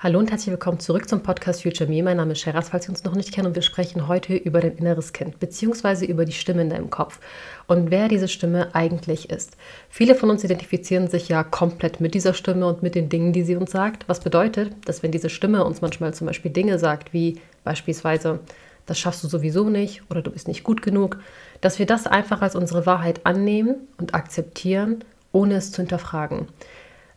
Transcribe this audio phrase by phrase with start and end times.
[0.00, 2.04] Hallo und herzlich willkommen zurück zum Podcast Future Me.
[2.04, 4.60] Mein Name ist Sheraz, falls Sie uns noch nicht kennen und wir sprechen heute über
[4.60, 7.18] dein inneres Kind, beziehungsweise über die Stimme in deinem Kopf
[7.66, 9.56] und wer diese Stimme eigentlich ist.
[9.88, 13.42] Viele von uns identifizieren sich ja komplett mit dieser Stimme und mit den Dingen, die
[13.42, 17.12] sie uns sagt, was bedeutet, dass wenn diese Stimme uns manchmal zum Beispiel Dinge sagt,
[17.12, 18.38] wie beispielsweise,
[18.86, 21.18] das schaffst du sowieso nicht oder du bist nicht gut genug,
[21.60, 25.02] dass wir das einfach als unsere Wahrheit annehmen und akzeptieren,
[25.32, 26.46] ohne es zu hinterfragen.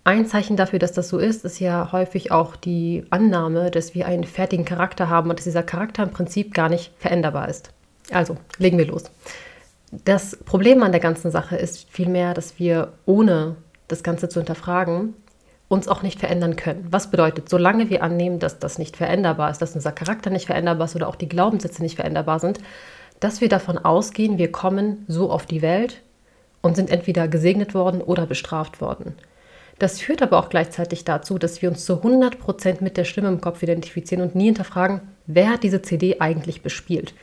[0.04, 4.08] Ein Zeichen dafür, dass das so ist, ist ja häufig auch die Annahme, dass wir
[4.08, 7.72] einen fertigen Charakter haben und dass dieser Charakter im Prinzip gar nicht veränderbar ist.
[8.12, 9.04] Also, legen wir los.
[9.92, 13.58] Das Problem an der ganzen Sache ist vielmehr, dass wir ohne
[13.90, 15.14] das Ganze zu hinterfragen,
[15.68, 16.88] uns auch nicht verändern können.
[16.90, 20.86] Was bedeutet, solange wir annehmen, dass das nicht veränderbar ist, dass unser Charakter nicht veränderbar
[20.86, 22.60] ist oder auch die Glaubenssätze nicht veränderbar sind,
[23.20, 26.02] dass wir davon ausgehen, wir kommen so auf die Welt
[26.62, 29.16] und sind entweder gesegnet worden oder bestraft worden.
[29.82, 33.42] Das führt aber auch gleichzeitig dazu, dass wir uns zu 100% mit der Stimme im
[33.42, 37.16] Kopf identifizieren und nie hinterfragen, wer hat diese CD eigentlich bespielt.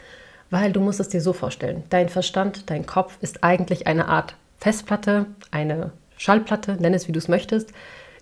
[0.50, 4.34] Weil du musst es dir so vorstellen, dein Verstand, dein Kopf ist eigentlich eine Art
[4.56, 7.70] Festplatte, eine Schallplatte, nenn es wie du es möchtest,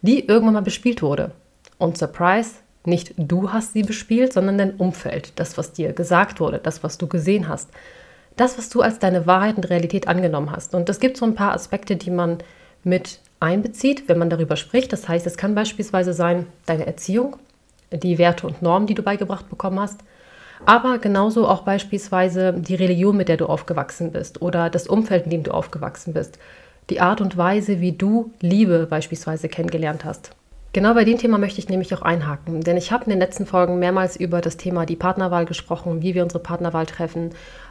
[0.02, 1.30] die irgendwann mal bespielt wurde.
[1.78, 6.58] Und Surprise, nicht du hast sie bespielt, sondern dein Umfeld, das, was dir gesagt wurde,
[6.58, 7.70] das, was du gesehen hast,
[8.36, 10.74] das, was du als deine Wahrheit und Realität angenommen hast.
[10.74, 12.36] Und es gibt so ein paar Aspekte, die man
[12.84, 14.92] mit einbezieht, wenn man darüber spricht.
[14.92, 17.36] Das heißt, es kann beispielsweise sein deine Erziehung,
[17.92, 20.00] die Werte und Normen, die du beigebracht bekommen hast,
[20.64, 25.30] aber genauso auch beispielsweise die Religion, mit der du aufgewachsen bist oder das Umfeld, in
[25.30, 26.38] dem du aufgewachsen bist,
[26.88, 30.30] die Art und Weise, wie du Liebe beispielsweise kennengelernt hast.
[30.76, 33.46] Genau bei dem Thema möchte ich nämlich auch einhaken, denn ich habe in den letzten
[33.46, 37.30] Folgen mehrmals über das Thema die Partnerwahl gesprochen, wie wir unsere Partnerwahl treffen,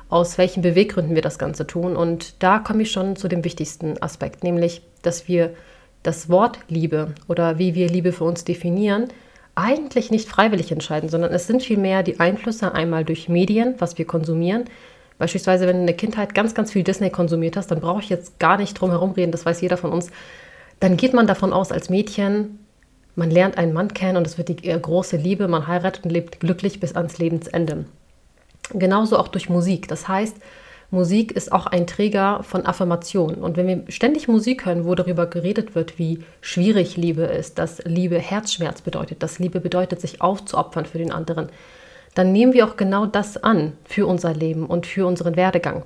[0.09, 1.95] aus welchen Beweggründen wir das Ganze tun.
[1.95, 5.51] Und da komme ich schon zu dem wichtigsten Aspekt, nämlich, dass wir
[6.01, 9.09] das Wort Liebe oder wie wir Liebe für uns definieren,
[9.53, 14.05] eigentlich nicht freiwillig entscheiden, sondern es sind vielmehr die Einflüsse einmal durch Medien, was wir
[14.05, 14.65] konsumieren.
[15.19, 18.09] Beispielsweise, wenn du in der Kindheit ganz, ganz viel Disney konsumiert hast, dann brauche ich
[18.09, 20.09] jetzt gar nicht drum herum reden, das weiß jeder von uns.
[20.79, 22.64] Dann geht man davon aus, als Mädchen,
[23.15, 26.39] man lernt einen Mann kennen und es wird die große Liebe, man heiratet und lebt
[26.39, 27.85] glücklich bis ans Lebensende.
[28.73, 29.87] Genauso auch durch Musik.
[29.87, 30.37] Das heißt,
[30.91, 33.35] Musik ist auch ein Träger von Affirmation.
[33.35, 37.83] Und wenn wir ständig Musik hören, wo darüber geredet wird, wie schwierig Liebe ist, dass
[37.85, 41.49] Liebe Herzschmerz bedeutet, dass Liebe bedeutet, sich aufzuopfern für den anderen,
[42.13, 45.83] dann nehmen wir auch genau das an für unser Leben und für unseren Werdegang.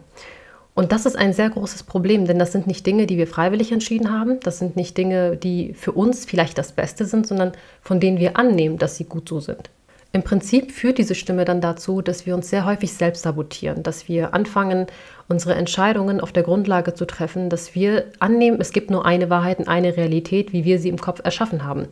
[0.79, 3.73] Und das ist ein sehr großes Problem, denn das sind nicht Dinge, die wir freiwillig
[3.73, 7.51] entschieden haben, das sind nicht Dinge, die für uns vielleicht das Beste sind, sondern
[7.81, 9.69] von denen wir annehmen, dass sie gut so sind.
[10.13, 14.07] Im Prinzip führt diese Stimme dann dazu, dass wir uns sehr häufig selbst sabotieren, dass
[14.07, 14.88] wir anfangen,
[15.28, 19.59] unsere Entscheidungen auf der Grundlage zu treffen, dass wir annehmen, es gibt nur eine Wahrheit
[19.59, 21.88] und eine Realität, wie wir sie im Kopf erschaffen haben.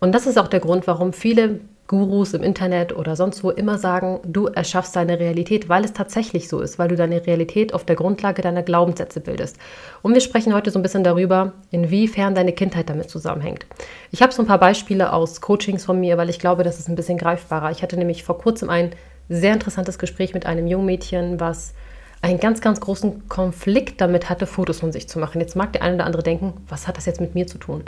[0.00, 3.76] Und das ist auch der Grund, warum viele Gurus im Internet oder sonst wo immer
[3.76, 7.84] sagen, du erschaffst deine Realität, weil es tatsächlich so ist, weil du deine Realität auf
[7.84, 9.58] der Grundlage deiner Glaubenssätze bildest.
[10.00, 13.66] Und wir sprechen heute so ein bisschen darüber, inwiefern deine Kindheit damit zusammenhängt.
[14.10, 16.88] Ich habe so ein paar Beispiele aus Coachings von mir, weil ich glaube, das ist
[16.88, 17.70] ein bisschen greifbarer.
[17.70, 18.90] Ich hatte nämlich vor kurzem ein
[19.28, 21.74] sehr interessantes Gespräch mit einem jungen Mädchen, was
[22.22, 25.42] einen ganz, ganz großen Konflikt damit hatte, Fotos von sich zu machen.
[25.42, 27.84] Jetzt mag der eine oder andere denken, was hat das jetzt mit mir zu tun?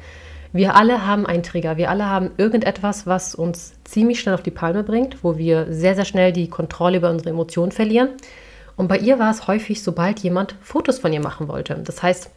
[0.57, 1.77] Wir alle haben einen Trigger.
[1.77, 5.95] Wir alle haben irgendetwas, was uns ziemlich schnell auf die Palme bringt, wo wir sehr,
[5.95, 8.09] sehr schnell die Kontrolle über unsere Emotionen verlieren.
[8.75, 11.75] Und bei ihr war es häufig, sobald jemand Fotos von ihr machen wollte.
[11.85, 12.31] Das heißt,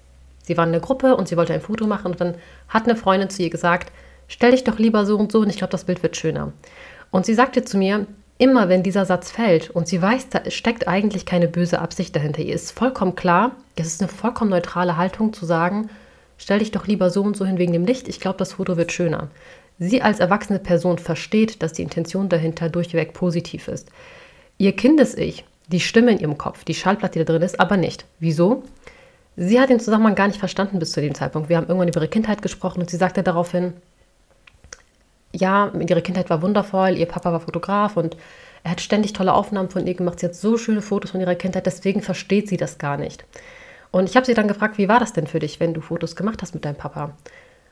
[0.43, 2.35] sie war in der Gruppe und sie wollte ein Foto machen und dann
[2.67, 3.93] hat eine Freundin zu ihr gesagt,
[4.27, 6.51] stell dich doch lieber so und so und ich glaube, das Bild wird schöner.
[7.11, 8.05] Und sie sagte zu mir,
[8.37, 12.41] immer wenn dieser Satz fällt und sie weiß, da steckt eigentlich keine böse Absicht dahinter,
[12.41, 15.89] ihr ist vollkommen klar, es ist eine vollkommen neutrale Haltung zu sagen,
[16.39, 18.77] stell dich doch lieber so und so hin wegen dem Licht, ich glaube, das Foto
[18.77, 19.27] wird schöner.
[19.77, 23.89] Sie als erwachsene Person versteht, dass die Intention dahinter durchweg positiv ist.
[24.57, 28.05] Ihr Kindes-Ich, die Stimme in ihrem Kopf, die Schallplatte, die da drin ist, aber nicht.
[28.19, 28.63] Wieso?
[29.37, 31.47] Sie hat den Zusammenhang gar nicht verstanden bis zu dem Zeitpunkt.
[31.47, 33.73] Wir haben irgendwann über ihre Kindheit gesprochen und sie sagte daraufhin,
[35.31, 38.17] ja, ihre Kindheit war wundervoll, ihr Papa war Fotograf und
[38.63, 40.19] er hat ständig tolle Aufnahmen von ihr gemacht.
[40.19, 43.23] Sie hat so schöne Fotos von ihrer Kindheit, deswegen versteht sie das gar nicht.
[43.91, 46.15] Und ich habe sie dann gefragt, wie war das denn für dich, wenn du Fotos
[46.15, 47.13] gemacht hast mit deinem Papa?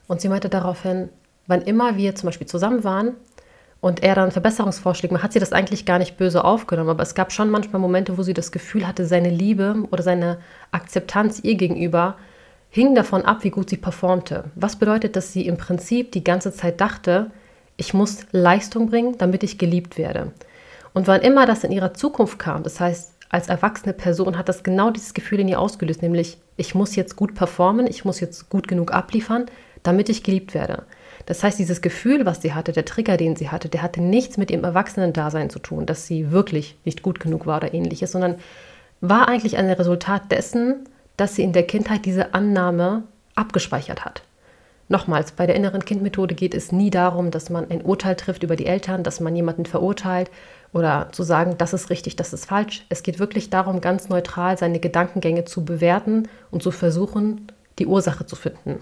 [0.08, 1.10] Und sie meinte daraufhin,
[1.48, 3.14] wann immer wir zum Beispiel zusammen waren
[3.82, 6.90] und er dann Verbesserungsvorschläge macht, hat sie das eigentlich gar nicht böse aufgenommen.
[6.90, 10.40] Aber es gab schon manchmal Momente, wo sie das Gefühl hatte, seine Liebe oder seine
[10.72, 12.16] Akzeptanz ihr gegenüber
[12.70, 14.46] hing davon ab, wie gut sie performte.
[14.56, 17.32] Was bedeutet, dass sie im Prinzip die ganze Zeit dachte,
[17.78, 20.32] ich muss Leistung bringen, damit ich geliebt werde.
[20.94, 24.64] Und wann immer das in ihrer Zukunft kam, das heißt, als erwachsene Person hat das
[24.64, 28.50] genau dieses Gefühl in ihr ausgelöst, nämlich ich muss jetzt gut performen, ich muss jetzt
[28.50, 29.46] gut genug abliefern,
[29.84, 30.84] damit ich geliebt werde.
[31.26, 34.38] Das heißt, dieses Gefühl, was sie hatte, der Trigger, den sie hatte, der hatte nichts
[34.38, 38.36] mit ihrem Erwachsenen-Dasein zu tun, dass sie wirklich nicht gut genug war oder ähnliches, sondern
[39.02, 40.88] war eigentlich ein Resultat dessen,
[41.18, 43.04] dass sie in der Kindheit diese Annahme
[43.36, 44.24] abgespeichert hat.
[44.90, 48.56] Nochmals, bei der inneren Kindmethode geht es nie darum, dass man ein Urteil trifft über
[48.56, 50.32] die Eltern, dass man jemanden verurteilt
[50.72, 52.86] oder zu sagen, das ist richtig, das ist falsch.
[52.88, 57.48] Es geht wirklich darum, ganz neutral seine Gedankengänge zu bewerten und zu versuchen,
[57.80, 58.80] die Ursache zu finden.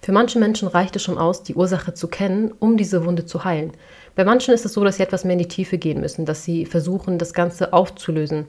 [0.00, 3.44] Für manche Menschen reicht es schon aus, die Ursache zu kennen, um diese Wunde zu
[3.44, 3.72] heilen.
[4.14, 6.44] Bei manchen ist es so, dass sie etwas mehr in die Tiefe gehen müssen, dass
[6.44, 8.46] sie versuchen, das Ganze aufzulösen.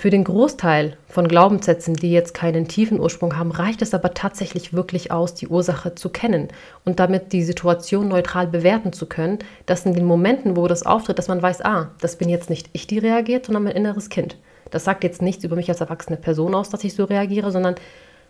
[0.00, 4.72] Für den Großteil von Glaubenssätzen, die jetzt keinen tiefen Ursprung haben, reicht es aber tatsächlich
[4.72, 6.46] wirklich aus, die Ursache zu kennen
[6.84, 11.18] und damit die Situation neutral bewerten zu können, dass in den Momenten, wo das auftritt,
[11.18, 14.36] dass man weiß, ah, das bin jetzt nicht ich, die reagiert, sondern mein inneres Kind.
[14.70, 17.74] Das sagt jetzt nichts über mich als erwachsene Person aus, dass ich so reagiere, sondern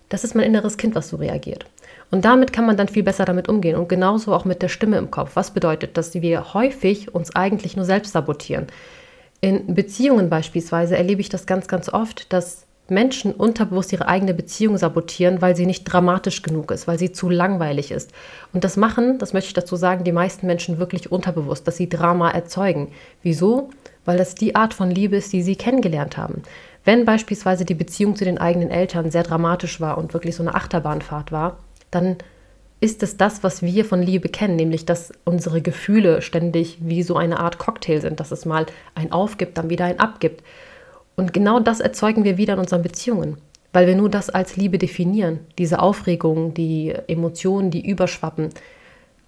[0.09, 1.67] das ist mein inneres Kind, was so reagiert.
[2.11, 4.97] Und damit kann man dann viel besser damit umgehen und genauso auch mit der Stimme
[4.97, 5.33] im Kopf.
[5.35, 8.69] Was bedeutet, dass wir häufig uns eigentlich nur selbst sabotieren?
[9.41, 14.79] In Beziehungen beispielsweise erlebe ich das ganz, ganz oft, dass Menschen unterbewusst ihre eigene Beziehung
[14.79, 18.13] sabotieren, weil sie nicht dramatisch genug ist, weil sie zu langweilig ist.
[18.53, 21.89] Und das machen, das möchte ich dazu sagen, die meisten Menschen wirklich unterbewusst, dass sie
[21.89, 22.91] Drama erzeugen.
[23.23, 23.71] Wieso?
[24.07, 26.43] Weil das die Art von Liebe ist, die sie kennengelernt haben.
[26.85, 30.55] Wenn beispielsweise die Beziehung zu den eigenen Eltern sehr dramatisch war und wirklich so eine
[30.55, 31.59] Achterbahnfahrt war,
[31.91, 32.17] dann
[32.81, 37.17] ist es das, was wir von Liebe kennen, nämlich dass unsere Gefühle ständig wie so
[37.17, 40.45] eine Art Cocktail sind, dass es mal ein aufgibt, dann wieder ein abgibt.
[41.17, 43.39] Und genau das erzeugen wir wieder in unseren Beziehungen,
[43.73, 48.51] weil wir nur das als Liebe definieren, diese Aufregung, die Emotionen, die überschwappen.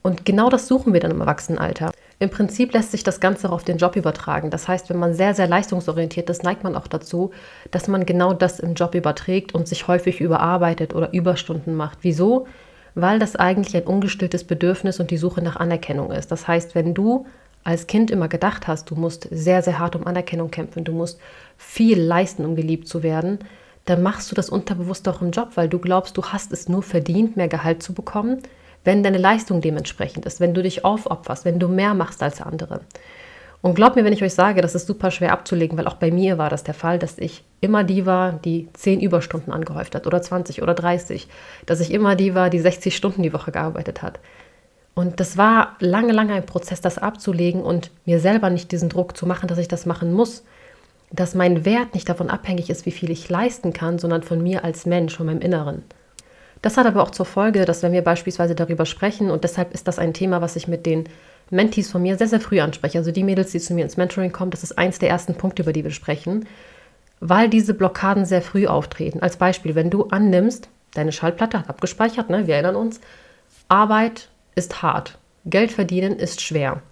[0.02, 1.90] Und genau das suchen wir dann im Erwachsenenalter.
[2.20, 4.50] Im Prinzip lässt sich das Ganze auch auf den Job übertragen.
[4.50, 7.32] Das heißt, wenn man sehr, sehr leistungsorientiert ist, neigt man auch dazu,
[7.70, 11.98] dass man genau das im Job überträgt und sich häufig überarbeitet oder Überstunden macht.
[12.02, 12.46] Wieso?
[12.94, 16.30] Weil das eigentlich ein ungestilltes Bedürfnis und die Suche nach Anerkennung ist.
[16.30, 17.26] Das heißt, wenn du
[17.64, 21.20] als Kind immer gedacht hast, du musst sehr, sehr hart um Anerkennung kämpfen, du musst
[21.56, 23.38] viel leisten, um geliebt zu werden,
[23.84, 26.82] dann machst du das unterbewusst auch im Job, weil du glaubst, du hast es nur
[26.82, 28.38] verdient, mehr Gehalt zu bekommen,
[28.84, 32.80] wenn deine Leistung dementsprechend ist, wenn du dich aufopferst, wenn du mehr machst als andere.
[33.62, 36.10] Und glaubt mir, wenn ich euch sage, das ist super schwer abzulegen, weil auch bei
[36.10, 40.06] mir war das der Fall, dass ich immer die war, die 10 Überstunden angehäuft hat
[40.06, 41.28] oder 20 oder 30,
[41.66, 44.20] dass ich immer die war, die 60 Stunden die Woche gearbeitet hat.
[44.94, 49.16] Und das war lange, lange ein Prozess, das abzulegen und mir selber nicht diesen Druck
[49.16, 50.44] zu machen, dass ich das machen muss,
[51.12, 54.64] dass mein Wert nicht davon abhängig ist, wie viel ich leisten kann, sondern von mir
[54.64, 55.82] als Mensch, von meinem Inneren.
[56.62, 59.88] Das hat aber auch zur Folge, dass wenn wir beispielsweise darüber sprechen, und deshalb ist
[59.88, 61.04] das ein Thema, was ich mit den
[61.50, 62.98] Mentees von mir sehr, sehr früh anspreche.
[62.98, 65.62] Also die Mädels, die zu mir ins Mentoring kommen, das ist eins der ersten Punkte,
[65.62, 66.46] über die wir sprechen,
[67.20, 69.20] weil diese Blockaden sehr früh auftreten.
[69.20, 73.00] Als Beispiel, wenn du annimmst, deine Schallplatte hat abgespeichert, ne, wir erinnern uns,
[73.68, 76.82] Arbeit ist hart, Geld verdienen ist schwer.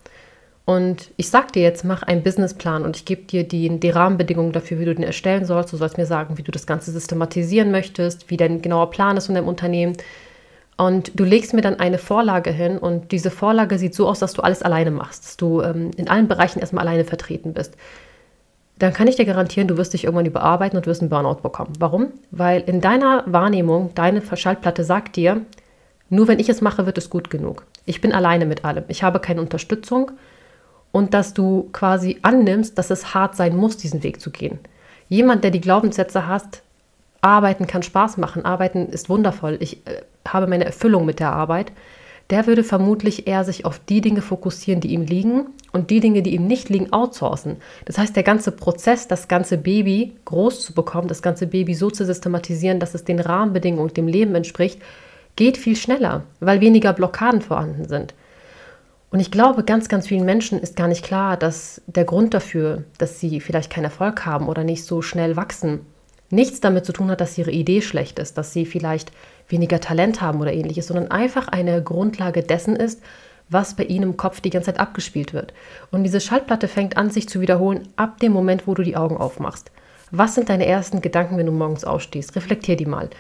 [0.65, 4.53] Und ich sag dir jetzt, mach einen Businessplan und ich gebe dir die, die Rahmenbedingungen
[4.53, 5.73] dafür, wie du den erstellen sollst.
[5.73, 9.27] Du sollst mir sagen, wie du das Ganze systematisieren möchtest, wie dein genauer Plan ist
[9.27, 9.97] von deinem Unternehmen.
[10.77, 14.35] Und du legst mir dann eine Vorlage hin und diese Vorlage sieht so aus, dass
[14.35, 17.75] du alles alleine machst, dass du ähm, in allen Bereichen erstmal alleine vertreten bist.
[18.79, 21.73] Dann kann ich dir garantieren, du wirst dich irgendwann überarbeiten und wirst einen Burnout bekommen.
[21.79, 22.13] Warum?
[22.31, 25.43] Weil in deiner Wahrnehmung, deine Verschaltplatte sagt dir,
[26.11, 27.65] nur wenn ich es mache, wird es gut genug.
[27.85, 28.85] Ich bin alleine mit allem.
[28.89, 30.13] Ich habe keine Unterstützung
[30.93, 34.59] und dass du quasi annimmst, dass es hart sein muss, diesen Weg zu gehen.
[35.09, 36.63] Jemand, der die Glaubenssätze hast,
[37.21, 41.73] Arbeiten kann Spaß machen, Arbeiten ist wundervoll, ich äh, habe meine Erfüllung mit der Arbeit,
[42.31, 46.23] der würde vermutlich eher sich auf die Dinge fokussieren, die ihm liegen und die Dinge,
[46.23, 47.57] die ihm nicht liegen, outsourcen.
[47.87, 51.91] Das heißt, der ganze Prozess, das ganze Baby groß zu bekommen, das ganze Baby so
[51.91, 54.81] zu systematisieren, dass es den Rahmenbedingungen und dem Leben entspricht,
[55.37, 58.15] geht viel schneller, weil weniger Blockaden vorhanden sind.
[59.11, 62.85] Und ich glaube, ganz, ganz vielen Menschen ist gar nicht klar, dass der Grund dafür,
[62.99, 65.81] dass sie vielleicht keinen Erfolg haben oder nicht so schnell wachsen,
[66.31, 69.13] nichts damit zu tun hat, dass ihre Idee schlecht ist, dass sie vielleicht
[69.49, 73.03] weniger Talent haben oder ähnliches, sondern einfach eine Grundlage dessen ist,
[73.49, 75.55] was bei ihnen im Kopf die ganze Zeit abgespielt wird.
[75.91, 79.17] Und diese Schallplatte fängt an, sich zu wiederholen ab dem Moment, wo du die Augen
[79.17, 79.71] aufmachst.
[80.11, 82.35] Was sind deine ersten Gedanken, wenn du morgens aufstehst?
[82.37, 83.11] Reflektier die mal.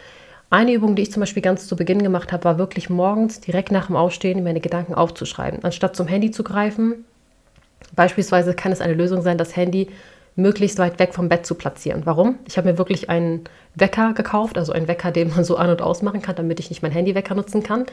[0.50, 3.70] Eine Übung, die ich zum Beispiel ganz zu Beginn gemacht habe, war wirklich morgens direkt
[3.70, 5.62] nach dem Aufstehen meine Gedanken aufzuschreiben.
[5.62, 7.04] Anstatt zum Handy zu greifen,
[7.94, 9.88] beispielsweise kann es eine Lösung sein, das Handy
[10.38, 12.02] möglichst weit weg vom Bett zu platzieren.
[12.04, 12.38] Warum?
[12.46, 15.82] Ich habe mir wirklich einen Wecker gekauft, also einen Wecker, den man so an- und
[15.82, 17.86] ausmachen kann, damit ich nicht mein Handywecker nutzen kann.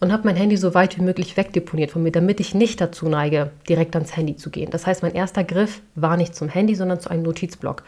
[0.00, 3.08] Und habe mein Handy so weit wie möglich wegdeponiert von mir, damit ich nicht dazu
[3.08, 4.70] neige, direkt ans Handy zu gehen.
[4.70, 7.82] Das heißt, mein erster Griff war nicht zum Handy, sondern zu einem Notizblock,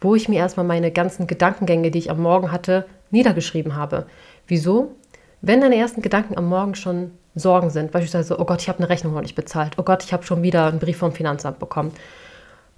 [0.00, 4.04] wo ich mir erstmal meine ganzen Gedankengänge, die ich am Morgen hatte, niedergeschrieben habe.
[4.46, 4.96] Wieso?
[5.40, 8.88] Wenn deine ersten Gedanken am Morgen schon Sorgen sind, beispielsweise, oh Gott, ich habe eine
[8.88, 11.92] Rechnung noch nicht bezahlt, oh Gott, ich habe schon wieder einen Brief vom Finanzamt bekommen,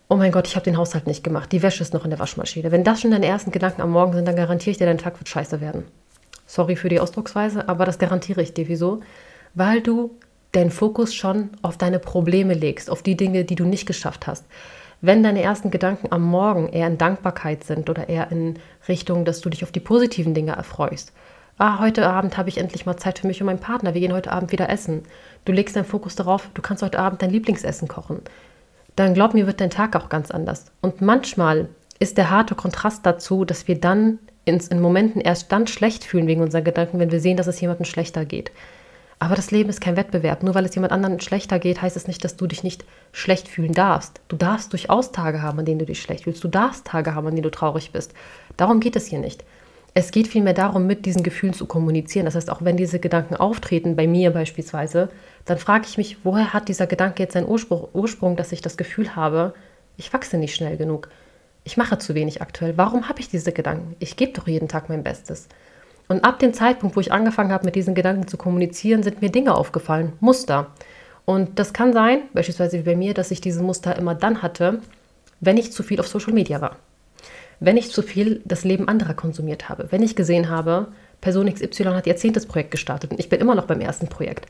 [0.09, 2.19] oh mein Gott, ich habe den Haushalt nicht gemacht, die Wäsche ist noch in der
[2.19, 2.71] Waschmaschine.
[2.71, 5.19] Wenn das schon deine ersten Gedanken am Morgen sind, dann garantiere ich dir, dein Tag
[5.19, 5.85] wird scheiße werden.
[6.47, 8.69] Sorry für die Ausdrucksweise, aber das garantiere ich dir.
[8.69, 9.01] Wieso?
[9.55, 10.13] Weil du
[10.53, 14.45] deinen Fokus schon auf deine Probleme legst, auf die Dinge, die du nicht geschafft hast.
[15.01, 18.59] Wenn deine ersten Gedanken am Morgen eher in Dankbarkeit sind oder eher in
[18.89, 21.13] Richtung, dass du dich auf die positiven Dinge erfreust.
[21.59, 23.93] Ah, heute Abend habe ich endlich mal Zeit für mich und meinen Partner.
[23.95, 25.03] Wir gehen heute Abend wieder essen.
[25.45, 28.21] Du legst deinen Fokus darauf, du kannst heute Abend dein Lieblingsessen kochen.
[28.97, 30.67] Dann glaub mir, wird dein Tag auch ganz anders.
[30.81, 36.05] Und manchmal ist der harte Kontrast dazu, dass wir dann in Momenten erst dann schlecht
[36.05, 38.53] fühlen wegen unseren Gedanken, wenn wir sehen, dass es jemandem schlechter geht.
[39.19, 40.43] Aber das Leben ist kein Wettbewerb.
[40.43, 43.49] Nur weil es jemand anderen schlechter geht, heißt es nicht, dass du dich nicht schlecht
[43.49, 44.21] fühlen darfst.
[44.29, 46.45] Du darfst durchaus Tage haben, an denen du dich schlecht fühlst.
[46.45, 48.13] Du darfst Tage haben, an denen du traurig bist.
[48.57, 49.43] Darum geht es hier nicht.
[49.99, 52.27] Es geht vielmehr darum, mit diesen Gefühlen zu kommunizieren.
[52.27, 55.09] Das heißt, auch wenn diese Gedanken auftreten, bei mir beispielsweise,
[55.47, 58.77] dann frage ich mich, woher hat dieser Gedanke jetzt seinen Ursprung, Ursprung, dass ich das
[58.77, 59.55] Gefühl habe,
[59.97, 61.09] ich wachse nicht schnell genug.
[61.65, 62.77] Ich mache zu wenig aktuell.
[62.77, 63.97] Warum habe ich diese Gedanken?
[63.99, 65.49] Ich gebe doch jeden Tag mein Bestes.
[66.09, 69.31] Und ab dem Zeitpunkt, wo ich angefangen habe, mit diesen Gedanken zu kommunizieren, sind mir
[69.31, 70.73] Dinge aufgefallen, Muster.
[71.25, 74.81] Und das kann sein, beispielsweise wie bei mir, dass ich diese Muster immer dann hatte,
[75.41, 76.77] wenn ich zu viel auf Social Media war.
[77.61, 79.87] Wenn ich zu viel das Leben anderer konsumiert habe.
[79.91, 80.89] Wenn ich gesehen habe,
[81.21, 84.47] Person XY hat ihr zehntes Projekt gestartet und ich bin immer noch beim ersten Projekt.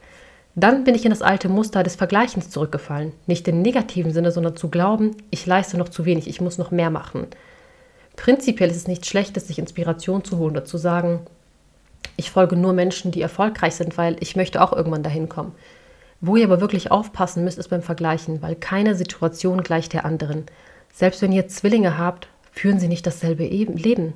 [0.55, 3.13] Dann bin ich in das alte Muster des Vergleichens zurückgefallen.
[3.27, 6.71] Nicht im negativen Sinne, sondern zu glauben, ich leiste noch zu wenig, ich muss noch
[6.71, 7.27] mehr machen.
[8.17, 11.21] Prinzipiell ist es nicht schlecht, sich Inspiration zu holen oder zu sagen,
[12.17, 15.53] ich folge nur Menschen, die erfolgreich sind, weil ich möchte auch irgendwann dahin kommen.
[16.23, 20.47] Wo ihr aber wirklich aufpassen müsst, ist beim Vergleichen, weil keine Situation gleicht der anderen.
[20.95, 24.15] Selbst wenn ihr Zwillinge habt, führen sie nicht dasselbe Leben,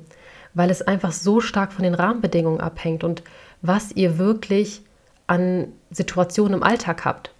[0.53, 3.23] weil es einfach so stark von den Rahmenbedingungen abhängt und
[3.61, 4.81] was ihr wirklich
[5.27, 7.31] an Situationen im Alltag habt.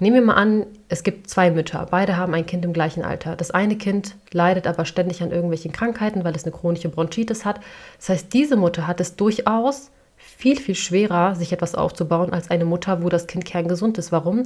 [0.00, 3.34] Nehmen wir mal an, es gibt zwei Mütter, beide haben ein Kind im gleichen Alter.
[3.34, 7.60] Das eine Kind leidet aber ständig an irgendwelchen Krankheiten, weil es eine chronische Bronchitis hat.
[7.98, 12.64] Das heißt, diese Mutter hat es durchaus viel, viel schwerer, sich etwas aufzubauen, als eine
[12.64, 14.12] Mutter, wo das Kind kerngesund ist.
[14.12, 14.44] Warum?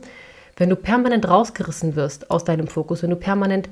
[0.57, 3.69] Wenn du permanent rausgerissen wirst aus deinem Fokus, wenn du permanent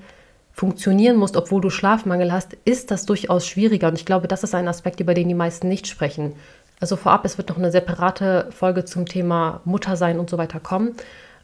[0.53, 3.89] funktionieren musst, obwohl du Schlafmangel hast, ist das durchaus schwieriger.
[3.89, 6.33] Und ich glaube, das ist ein Aspekt, über den die meisten nicht sprechen.
[6.81, 10.97] Also vorab, es wird noch eine separate Folge zum Thema Muttersein und so weiter kommen.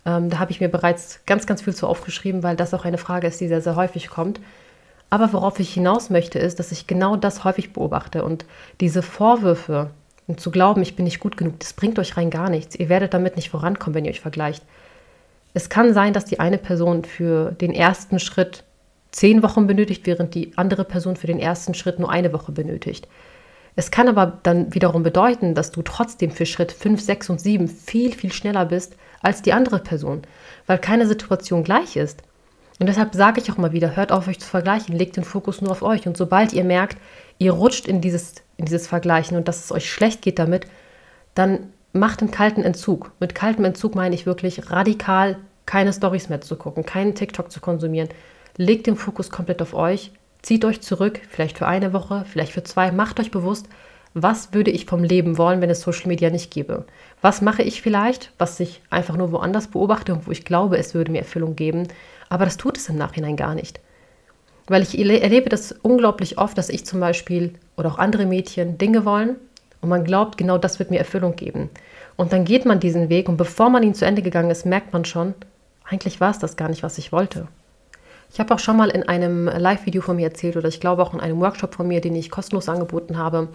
[0.07, 2.99] Ähm, da habe ich mir bereits ganz, ganz viel zu aufgeschrieben, weil das auch eine
[2.99, 4.41] Frage ist, die sehr, sehr häufig kommt.
[5.11, 8.25] Aber worauf ich hinaus möchte, ist, dass ich genau das häufig beobachte.
[8.25, 8.45] Und
[8.81, 9.91] diese Vorwürfe
[10.27, 12.75] und zu glauben, ich bin nicht gut genug, das bringt euch rein gar nichts.
[12.75, 14.65] Ihr werdet damit nicht vorankommen, wenn ihr euch vergleicht.
[15.55, 18.65] Es kann sein, dass die eine Person für den ersten Schritt
[19.16, 23.08] zehn Wochen benötigt, während die andere Person für den ersten Schritt nur eine Woche benötigt.
[23.75, 27.66] Es kann aber dann wiederum bedeuten, dass du trotzdem für Schritt 5, 6 und 7
[27.66, 30.23] viel, viel schneller bist als die andere Person,
[30.66, 32.23] weil keine Situation gleich ist.
[32.78, 35.62] Und deshalb sage ich auch mal wieder, hört auf euch zu vergleichen, legt den Fokus
[35.62, 36.06] nur auf euch.
[36.06, 36.99] Und sobald ihr merkt,
[37.38, 40.66] ihr rutscht in dieses, in dieses Vergleichen und dass es euch schlecht geht damit,
[41.35, 43.12] dann macht einen kalten Entzug.
[43.18, 47.61] Mit kaltem Entzug meine ich wirklich radikal keine Stories mehr zu gucken, keinen TikTok zu
[47.61, 48.11] konsumieren.
[48.57, 52.63] Legt den Fokus komplett auf euch, zieht euch zurück, vielleicht für eine Woche, vielleicht für
[52.63, 53.67] zwei, macht euch bewusst,
[54.15, 56.87] was würde ich vom Leben wollen, wenn es Social Media nicht gäbe?
[57.21, 60.95] Was mache ich vielleicht, was ich einfach nur woanders beobachte und wo ich glaube, es
[60.95, 61.89] würde mir Erfüllung geben,
[62.31, 63.79] aber das tut es im Nachhinein gar nicht.
[64.69, 69.05] Weil ich erlebe das unglaublich oft, dass ich zum Beispiel oder auch andere Mädchen Dinge
[69.05, 69.37] wollen
[69.83, 71.69] und man glaubt, genau das wird mir Erfüllung geben.
[72.17, 74.95] Und dann geht man diesen Weg und bevor man ihn zu Ende gegangen ist, merkt
[74.95, 75.35] man schon,
[75.85, 77.49] eigentlich war es das gar nicht, was ich wollte.
[78.37, 81.14] Ich habe auch schon mal in einem Live-Video von mir erzählt oder ich glaube auch
[81.14, 83.49] in einem Workshop von mir, den ich kostenlos angeboten habe,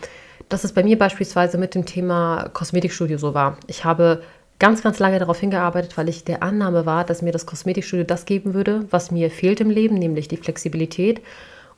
[0.50, 3.58] dass es bei mir beispielsweise mit dem Thema Kosmetikstudio so war.
[3.68, 4.24] Ich habe
[4.58, 8.26] ganz, ganz lange darauf hingearbeitet, weil ich der Annahme war, dass mir das Kosmetikstudio das
[8.26, 11.22] geben würde, was mir fehlt im Leben, nämlich die Flexibilität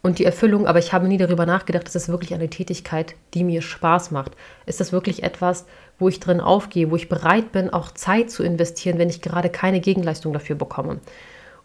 [0.01, 0.65] und die Erfüllung.
[0.65, 4.31] Aber ich habe nie darüber nachgedacht, ist das wirklich eine Tätigkeit, die mir Spaß macht?
[4.65, 5.65] Ist das wirklich etwas,
[5.99, 9.49] wo ich drin aufgehe, wo ich bereit bin, auch Zeit zu investieren, wenn ich gerade
[9.49, 11.01] keine Gegenleistung dafür bekomme?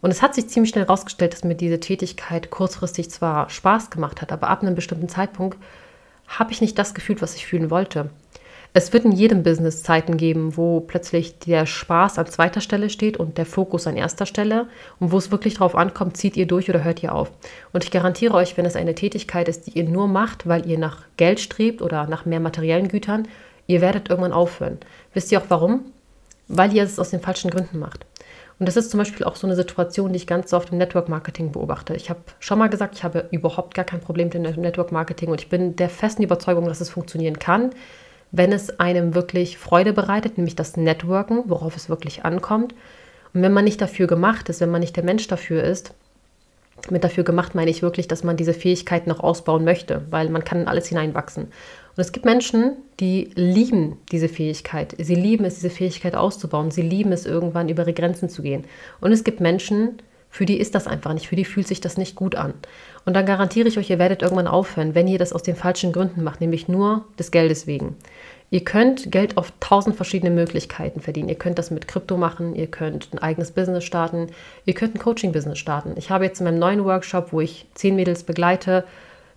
[0.01, 4.21] Und es hat sich ziemlich schnell herausgestellt, dass mir diese Tätigkeit kurzfristig zwar Spaß gemacht
[4.21, 5.57] hat, aber ab einem bestimmten Zeitpunkt
[6.27, 8.09] habe ich nicht das gefühlt, was ich fühlen wollte.
[8.71, 13.17] Es wird in jedem Business Zeiten geben, wo plötzlich der Spaß an zweiter Stelle steht
[13.17, 14.67] und der Fokus an erster Stelle
[14.99, 17.31] und wo es wirklich darauf ankommt, zieht ihr durch oder hört ihr auf.
[17.73, 20.77] Und ich garantiere euch, wenn es eine Tätigkeit ist, die ihr nur macht, weil ihr
[20.77, 23.27] nach Geld strebt oder nach mehr materiellen Gütern,
[23.65, 24.77] ihr werdet irgendwann aufhören.
[25.15, 25.85] Wisst ihr auch warum?
[26.47, 28.05] Weil ihr es aus den falschen Gründen macht.
[28.59, 31.07] Und das ist zum Beispiel auch so eine Situation, die ich ganz oft im Network
[31.07, 31.95] Marketing beobachte.
[31.95, 35.29] Ich habe schon mal gesagt, ich habe überhaupt gar kein Problem mit dem Network Marketing
[35.29, 37.71] und ich bin der festen Überzeugung, dass es funktionieren kann,
[38.31, 42.73] wenn es einem wirklich Freude bereitet, nämlich das Networken, worauf es wirklich ankommt.
[43.33, 45.93] Und wenn man nicht dafür gemacht ist, wenn man nicht der Mensch dafür ist,
[46.89, 50.43] mit dafür gemacht meine ich wirklich, dass man diese Fähigkeit noch ausbauen möchte, weil man
[50.43, 51.51] kann in alles hineinwachsen.
[51.99, 54.95] Und es gibt Menschen, die lieben diese Fähigkeit.
[54.97, 56.71] Sie lieben es, diese Fähigkeit auszubauen.
[56.71, 58.63] Sie lieben es, irgendwann über ihre Grenzen zu gehen.
[59.01, 61.97] Und es gibt Menschen, für die ist das einfach nicht, für die fühlt sich das
[61.97, 62.53] nicht gut an.
[63.03, 65.91] Und dann garantiere ich euch, ihr werdet irgendwann aufhören, wenn ihr das aus den falschen
[65.91, 67.97] Gründen macht, nämlich nur des Geldes wegen.
[68.49, 71.27] Ihr könnt Geld auf tausend verschiedene Möglichkeiten verdienen.
[71.27, 74.27] Ihr könnt das mit Krypto machen, ihr könnt ein eigenes Business starten,
[74.63, 75.95] ihr könnt ein Coaching-Business starten.
[75.97, 78.85] Ich habe jetzt in meinem neuen Workshop, wo ich zehn Mädels begleite,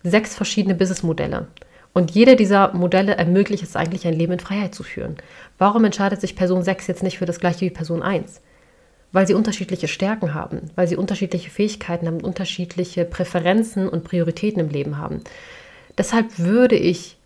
[0.05, 1.49] sechs verschiedene Businessmodelle.
[1.95, 5.17] Und jede dieser Modelle ermöglicht es eigentlich, ein Leben in Freiheit zu führen.
[5.59, 8.41] Warum entscheidet sich Person 6 jetzt nicht für das gleiche wie Person 1?
[9.13, 14.71] weil sie unterschiedliche Stärken haben, weil sie unterschiedliche Fähigkeiten haben, unterschiedliche Präferenzen und Prioritäten im
[14.71, 15.21] Leben haben.
[15.99, 17.19] Deshalb würde ich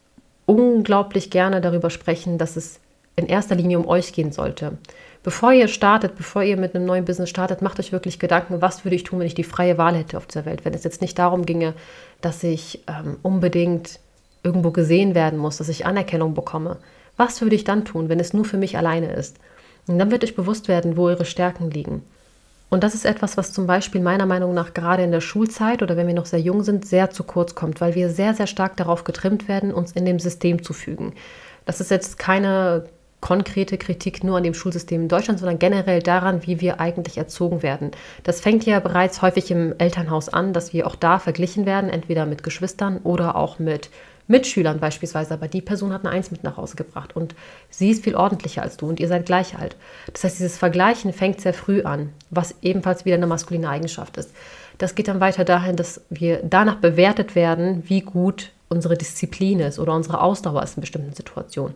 [0.44, 2.80] unglaublich gerne darüber sprechen, dass es
[3.14, 4.76] in erster Linie um euch gehen sollte.
[5.22, 8.84] Bevor ihr startet, bevor ihr mit einem neuen Business startet, macht euch wirklich Gedanken, was
[8.84, 10.64] würde ich tun, wenn ich die freie Wahl hätte auf dieser Welt.
[10.64, 11.74] Wenn es jetzt nicht darum ginge,
[12.20, 13.98] dass ich ähm, unbedingt
[14.46, 16.78] irgendwo gesehen werden muss, dass ich Anerkennung bekomme.
[17.16, 19.36] Was würde ich dann tun, wenn es nur für mich alleine ist?
[19.86, 22.02] Und dann wird euch bewusst werden, wo eure Stärken liegen.
[22.68, 25.96] Und das ist etwas, was zum Beispiel meiner Meinung nach gerade in der Schulzeit oder
[25.96, 28.76] wenn wir noch sehr jung sind, sehr zu kurz kommt, weil wir sehr, sehr stark
[28.76, 31.12] darauf getrimmt werden, uns in dem System zu fügen.
[31.64, 32.86] Das ist jetzt keine
[33.20, 37.62] konkrete Kritik nur an dem Schulsystem in Deutschland, sondern generell daran, wie wir eigentlich erzogen
[37.62, 37.92] werden.
[38.24, 42.26] Das fängt ja bereits häufig im Elternhaus an, dass wir auch da verglichen werden, entweder
[42.26, 43.90] mit Geschwistern oder auch mit
[44.28, 47.34] Mitschülern beispielsweise, aber die Person hat eine Eins mit nach Hause gebracht und
[47.70, 49.76] sie ist viel ordentlicher als du und ihr seid gleich alt.
[50.12, 54.32] Das heißt, dieses Vergleichen fängt sehr früh an, was ebenfalls wieder eine maskuline Eigenschaft ist.
[54.78, 59.78] Das geht dann weiter dahin, dass wir danach bewertet werden, wie gut unsere Disziplin ist
[59.78, 61.74] oder unsere Ausdauer ist in bestimmten Situationen.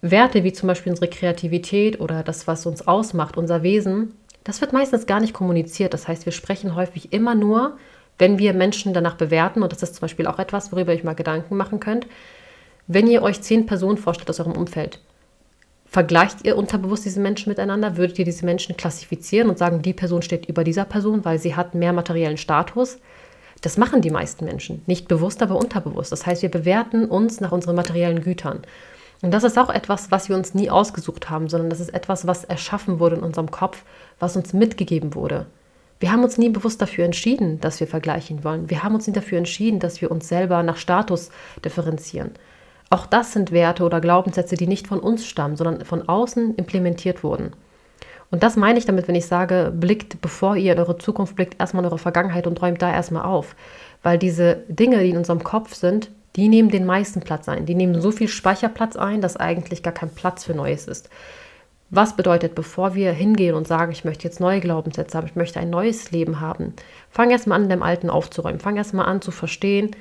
[0.00, 4.74] Werte wie zum Beispiel unsere Kreativität oder das, was uns ausmacht, unser Wesen, das wird
[4.74, 5.94] meistens gar nicht kommuniziert.
[5.94, 7.78] Das heißt, wir sprechen häufig immer nur
[8.18, 11.04] wenn wir Menschen danach bewerten, und das ist zum Beispiel auch etwas, worüber ihr euch
[11.04, 12.06] mal Gedanken machen könnt,
[12.86, 15.00] wenn ihr euch zehn Personen vorstellt aus eurem Umfeld,
[15.86, 17.96] vergleicht ihr unterbewusst diese Menschen miteinander?
[17.96, 21.54] Würdet ihr diese Menschen klassifizieren und sagen, die Person steht über dieser Person, weil sie
[21.54, 22.98] hat mehr materiellen Status?
[23.62, 24.82] Das machen die meisten Menschen.
[24.86, 26.12] Nicht bewusst, aber unterbewusst.
[26.12, 28.62] Das heißt, wir bewerten uns nach unseren materiellen Gütern.
[29.22, 32.26] Und das ist auch etwas, was wir uns nie ausgesucht haben, sondern das ist etwas,
[32.26, 33.84] was erschaffen wurde in unserem Kopf,
[34.18, 35.46] was uns mitgegeben wurde.
[36.00, 38.68] Wir haben uns nie bewusst dafür entschieden, dass wir vergleichen wollen.
[38.68, 41.30] Wir haben uns nie dafür entschieden, dass wir uns selber nach Status
[41.64, 42.32] differenzieren.
[42.90, 47.24] Auch das sind Werte oder Glaubenssätze, die nicht von uns stammen, sondern von außen implementiert
[47.24, 47.52] wurden.
[48.30, 51.60] Und das meine ich damit, wenn ich sage, blickt, bevor ihr in eure Zukunft blickt,
[51.60, 53.54] erstmal in eure Vergangenheit und räumt da erstmal auf.
[54.02, 57.64] Weil diese Dinge, die in unserem Kopf sind, die nehmen den meisten Platz ein.
[57.64, 61.10] Die nehmen so viel Speicherplatz ein, dass eigentlich gar kein Platz für Neues ist.
[61.96, 65.60] Was bedeutet, bevor wir hingehen und sagen, ich möchte jetzt neue Glaubenssätze haben, ich möchte
[65.60, 66.74] ein neues Leben haben,
[67.08, 68.58] fang erstmal an, dem Alten aufzuräumen.
[68.58, 69.92] Fang erstmal an zu verstehen,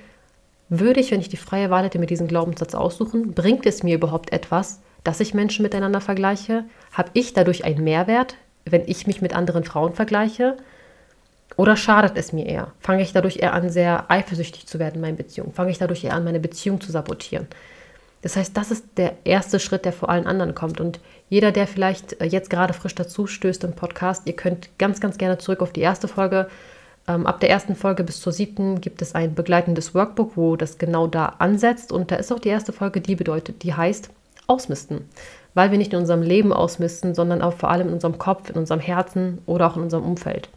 [0.70, 3.34] würde ich, wenn ich die freie Wahl hätte, mir diesen Glaubenssatz aussuchen?
[3.36, 6.66] Bringt es mir überhaupt etwas, dass ich Menschen miteinander vergleiche?
[6.94, 10.58] Habe ich dadurch einen Mehrwert, wenn ich mich mit anderen Frauen vergleiche?
[11.58, 12.72] Oder schadet es mir eher?
[12.80, 15.54] Fange ich dadurch eher an, sehr eifersüchtig zu werden in meinen Beziehungen?
[15.54, 17.46] Fange ich dadurch eher an, meine Beziehung zu sabotieren?
[18.24, 20.80] Das heißt, das ist der erste Schritt, der vor allen anderen kommt.
[20.80, 25.02] Und jeder, der vielleicht äh, jetzt gerade frisch dazu stößt im Podcast, ihr könnt ganz,
[25.02, 26.48] ganz gerne zurück auf die erste Folge.
[27.06, 30.78] Ähm, ab der ersten Folge bis zur siebten gibt es ein begleitendes Workbook, wo das
[30.78, 31.92] genau da ansetzt.
[31.92, 34.10] Und da ist auch die erste Folge, die bedeutet, die heißt
[34.48, 35.10] Ausmisten.
[35.54, 38.56] Weil wir nicht in unserem Leben ausmisten, sondern auch vor allem in unserem Kopf, in
[38.56, 40.48] unserem Herzen oder auch in unserem Umfeld.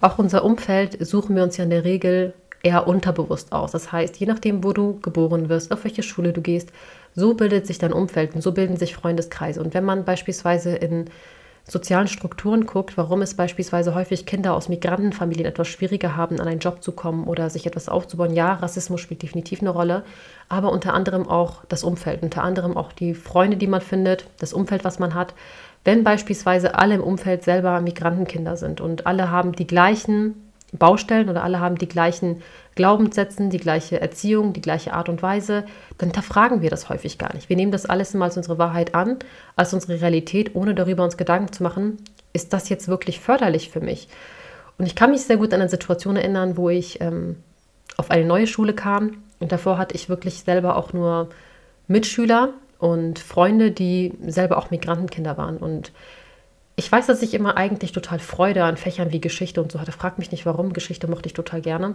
[0.00, 2.32] Auch unser Umfeld suchen wir uns ja in der Regel
[2.64, 3.72] eher unterbewusst aus.
[3.72, 6.72] Das heißt, je nachdem, wo du geboren wirst, auf welche Schule du gehst,
[7.14, 9.60] so bildet sich dein Umfeld und so bilden sich Freundeskreise.
[9.60, 11.06] Und wenn man beispielsweise in
[11.66, 16.60] sozialen Strukturen guckt, warum es beispielsweise häufig Kinder aus Migrantenfamilien etwas schwieriger haben, an einen
[16.60, 18.34] Job zu kommen oder sich etwas aufzubauen.
[18.34, 20.04] Ja, Rassismus spielt definitiv eine Rolle,
[20.48, 24.52] aber unter anderem auch das Umfeld, unter anderem auch die Freunde, die man findet, das
[24.52, 25.34] Umfeld, was man hat.
[25.84, 30.43] Wenn beispielsweise alle im Umfeld selber Migrantenkinder sind und alle haben die gleichen
[30.78, 32.42] Baustellen oder alle haben die gleichen
[32.74, 35.64] Glaubenssätze, die gleiche Erziehung, die gleiche Art und Weise,
[35.98, 37.48] dann hinterfragen wir das häufig gar nicht.
[37.48, 39.18] Wir nehmen das alles immer als unsere Wahrheit an,
[39.56, 41.98] als unsere Realität, ohne darüber uns Gedanken zu machen,
[42.32, 44.08] ist das jetzt wirklich förderlich für mich?
[44.76, 47.36] Und ich kann mich sehr gut an eine Situation erinnern, wo ich ähm,
[47.96, 51.28] auf eine neue Schule kam und davor hatte ich wirklich selber auch nur
[51.86, 55.58] Mitschüler und Freunde, die selber auch Migrantenkinder waren.
[55.58, 55.92] Und
[56.76, 59.92] ich weiß, dass ich immer eigentlich total Freude an Fächern wie Geschichte und so hatte.
[59.92, 60.72] Frag mich nicht warum.
[60.72, 61.94] Geschichte mochte ich total gerne.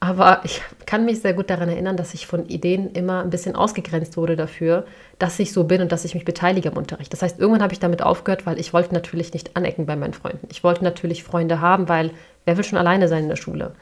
[0.00, 3.56] Aber ich kann mich sehr gut daran erinnern, dass ich von Ideen immer ein bisschen
[3.56, 4.84] ausgegrenzt wurde dafür,
[5.18, 7.12] dass ich so bin und dass ich mich beteilige am Unterricht.
[7.12, 10.12] Das heißt, irgendwann habe ich damit aufgehört, weil ich wollte natürlich nicht anecken bei meinen
[10.12, 10.46] Freunden.
[10.50, 12.10] Ich wollte natürlich Freunde haben, weil
[12.44, 13.74] wer will schon alleine sein in der Schule?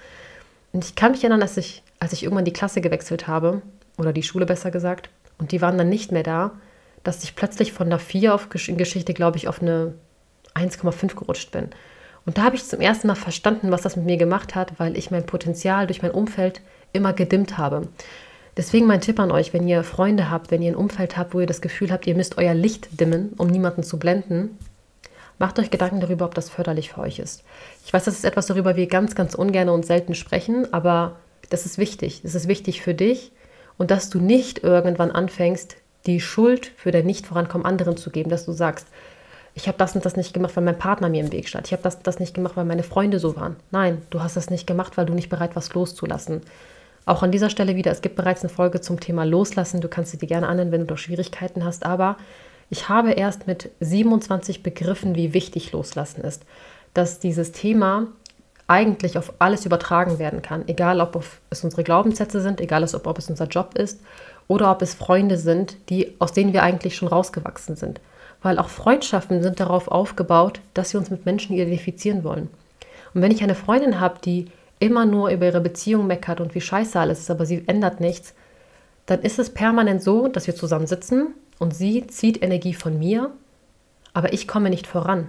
[0.72, 3.62] Und ich kann mich erinnern, dass ich, als ich irgendwann die Klasse gewechselt habe,
[3.98, 6.52] oder die Schule besser gesagt, und die waren dann nicht mehr da,
[7.02, 9.94] dass ich plötzlich von einer 4 auf in Geschichte, glaube ich, auf eine
[10.54, 11.68] 1,5 gerutscht bin.
[12.24, 14.96] Und da habe ich zum ersten Mal verstanden, was das mit mir gemacht hat, weil
[14.96, 16.60] ich mein Potenzial durch mein Umfeld
[16.92, 17.88] immer gedimmt habe.
[18.56, 21.40] Deswegen mein Tipp an euch, wenn ihr Freunde habt, wenn ihr ein Umfeld habt, wo
[21.40, 24.58] ihr das Gefühl habt, ihr müsst euer Licht dimmen, um niemanden zu blenden,
[25.38, 27.42] macht euch Gedanken darüber, ob das förderlich für euch ist.
[27.84, 31.16] Ich weiß, das ist etwas, darüber wir ganz, ganz ungern und selten sprechen, aber
[31.48, 32.20] das ist wichtig.
[32.22, 33.32] Das ist wichtig für dich
[33.78, 38.44] und dass du nicht irgendwann anfängst, die Schuld für dein Nicht-Vorankommen anderen zu geben, dass
[38.44, 38.86] du sagst,
[39.54, 41.66] ich habe das und das nicht gemacht, weil mein Partner mir im Weg stand.
[41.66, 43.56] Ich habe das und das nicht gemacht, weil meine Freunde so waren.
[43.70, 46.40] Nein, du hast das nicht gemacht, weil du nicht bereit warst, loszulassen.
[47.04, 49.80] Auch an dieser Stelle wieder, es gibt bereits eine Folge zum Thema Loslassen.
[49.80, 51.84] Du kannst sie dir gerne annehmen, wenn du doch Schwierigkeiten hast.
[51.84, 52.16] Aber
[52.70, 56.44] ich habe erst mit 27 begriffen, wie wichtig Loslassen ist.
[56.94, 58.06] Dass dieses Thema
[58.68, 60.66] eigentlich auf alles übertragen werden kann.
[60.66, 64.00] Egal, ob es unsere Glaubenssätze sind, egal, ob es unser Job ist
[64.48, 68.00] oder ob es Freunde sind, die, aus denen wir eigentlich schon rausgewachsen sind
[68.42, 72.48] weil auch Freundschaften sind darauf aufgebaut, dass wir uns mit Menschen identifizieren wollen.
[73.14, 74.46] Und wenn ich eine Freundin habe, die
[74.78, 78.34] immer nur über ihre Beziehung meckert und wie scheiße alles ist, aber sie ändert nichts,
[79.06, 83.30] dann ist es permanent so, dass wir zusammen sitzen und sie zieht Energie von mir,
[84.14, 85.28] aber ich komme nicht voran.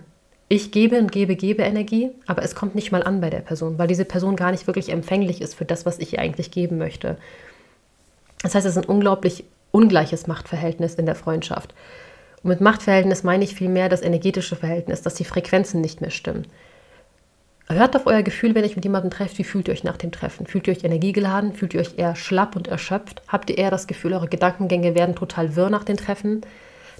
[0.49, 3.77] Ich gebe und gebe, gebe Energie, aber es kommt nicht mal an bei der Person,
[3.77, 6.77] weil diese Person gar nicht wirklich empfänglich ist für das, was ich ihr eigentlich geben
[6.77, 7.17] möchte.
[8.41, 11.73] Das heißt, es ist ein unglaublich ungleiches Machtverhältnis in der Freundschaft.
[12.43, 16.45] Und mit Machtverhältnis meine ich vielmehr das energetische Verhältnis, dass die Frequenzen nicht mehr stimmen.
[17.69, 19.37] Hört auf euer Gefühl, wenn ihr euch mit jemandem trefft.
[19.37, 20.45] Wie fühlt ihr euch nach dem Treffen?
[20.45, 21.53] Fühlt ihr euch energiegeladen?
[21.53, 23.21] Fühlt ihr euch eher schlapp und erschöpft?
[23.29, 26.41] Habt ihr eher das Gefühl, eure Gedankengänge werden total wirr nach den Treffen?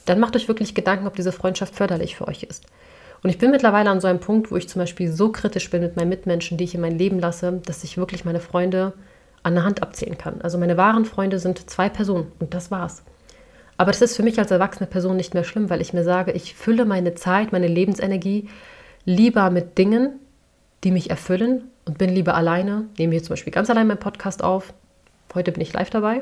[0.05, 2.65] Dann macht euch wirklich Gedanken, ob diese Freundschaft förderlich für euch ist.
[3.21, 5.81] Und ich bin mittlerweile an so einem Punkt, wo ich zum Beispiel so kritisch bin
[5.81, 8.93] mit meinen Mitmenschen, die ich in mein Leben lasse, dass ich wirklich meine Freunde
[9.43, 10.41] an der Hand abzählen kann.
[10.41, 13.03] Also meine wahren Freunde sind zwei Personen und das war's.
[13.77, 16.31] Aber das ist für mich als erwachsene Person nicht mehr schlimm, weil ich mir sage,
[16.31, 18.49] ich fülle meine Zeit, meine Lebensenergie
[19.05, 20.19] lieber mit Dingen,
[20.83, 22.85] die mich erfüllen und bin lieber alleine.
[22.97, 24.73] Nehme hier zum Beispiel ganz allein meinen Podcast auf.
[25.33, 26.21] Heute bin ich live dabei.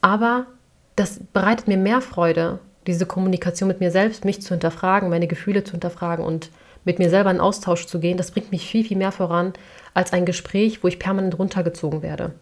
[0.00, 0.46] Aber
[0.96, 5.62] das bereitet mir mehr Freude, diese Kommunikation mit mir selbst, mich zu hinterfragen, meine Gefühle
[5.62, 6.50] zu hinterfragen und
[6.84, 8.16] mit mir selber in Austausch zu gehen.
[8.16, 9.52] Das bringt mich viel, viel mehr voran
[9.94, 12.32] als ein Gespräch, wo ich permanent runtergezogen werde.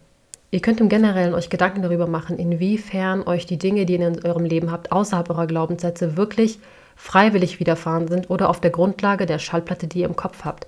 [0.49, 4.25] Ihr könnt im Generellen euch Gedanken darüber machen, inwiefern euch die Dinge, die ihr in
[4.25, 6.59] eurem Leben habt, außerhalb eurer Glaubenssätze wirklich
[6.95, 10.65] freiwillig widerfahren sind oder auf der Grundlage der Schallplatte, die ihr im Kopf habt.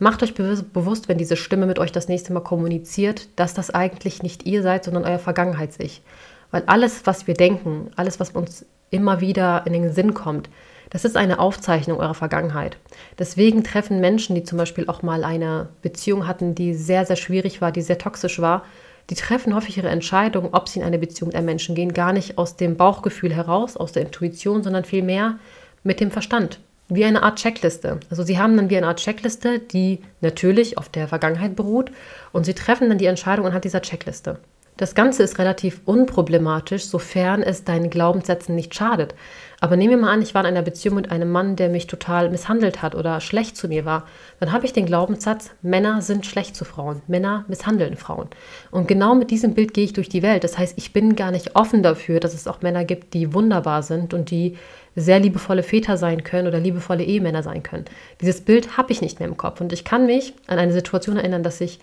[0.00, 4.24] Macht euch bewusst, wenn diese Stimme mit euch das nächste Mal kommuniziert, dass das eigentlich
[4.24, 6.02] nicht ihr seid, sondern euer Vergangenheits-Ich.
[6.50, 10.50] Weil alles, was wir denken, alles, was uns immer wieder in den Sinn kommt,
[10.90, 12.76] das ist eine Aufzeichnung eurer Vergangenheit.
[13.18, 17.62] Deswegen treffen Menschen, die zum Beispiel auch mal eine Beziehung hatten, die sehr, sehr schwierig
[17.62, 18.64] war, die sehr toxisch war,
[19.10, 22.12] die treffen häufig ihre Entscheidung, ob sie in eine Beziehung mit einem Menschen gehen, gar
[22.12, 25.38] nicht aus dem Bauchgefühl heraus, aus der Intuition, sondern vielmehr
[25.82, 26.60] mit dem Verstand.
[26.88, 28.00] Wie eine Art Checkliste.
[28.10, 31.90] Also sie haben dann wie eine Art Checkliste, die natürlich auf der Vergangenheit beruht
[32.32, 34.38] und sie treffen dann die Entscheidung anhand dieser Checkliste.
[34.76, 39.14] Das Ganze ist relativ unproblematisch, sofern es deinen Glaubenssätzen nicht schadet.
[39.62, 41.86] Aber nehmen wir mal an, ich war in einer Beziehung mit einem Mann, der mich
[41.86, 44.06] total misshandelt hat oder schlecht zu mir war.
[44.40, 48.26] Dann habe ich den Glaubenssatz, Männer sind schlecht zu Frauen, Männer misshandeln Frauen.
[48.72, 50.42] Und genau mit diesem Bild gehe ich durch die Welt.
[50.42, 53.84] Das heißt, ich bin gar nicht offen dafür, dass es auch Männer gibt, die wunderbar
[53.84, 54.58] sind und die
[54.96, 57.84] sehr liebevolle Väter sein können oder liebevolle Ehemänner sein können.
[58.20, 59.60] Dieses Bild habe ich nicht mehr im Kopf.
[59.60, 61.78] Und ich kann mich an eine Situation erinnern, dass ich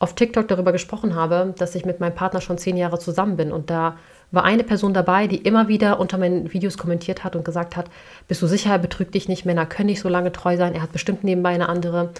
[0.00, 3.52] auf TikTok darüber gesprochen habe, dass ich mit meinem Partner schon zehn Jahre zusammen bin.
[3.52, 3.98] Und da
[4.32, 7.90] war eine Person dabei, die immer wieder unter meinen Videos kommentiert hat und gesagt hat,
[8.28, 10.82] bist du sicher, er betrügt dich nicht, Männer können nicht so lange treu sein, er
[10.82, 12.10] hat bestimmt nebenbei eine andere.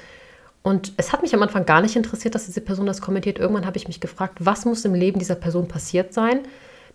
[0.63, 3.39] Und es hat mich am Anfang gar nicht interessiert, dass diese Person das kommentiert.
[3.39, 6.41] Irgendwann habe ich mich gefragt, was muss im Leben dieser Person passiert sein,